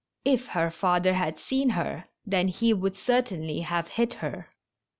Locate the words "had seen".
1.13-1.69